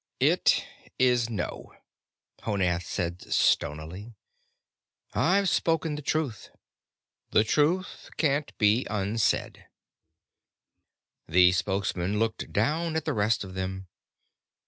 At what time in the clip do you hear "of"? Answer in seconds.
13.43-13.53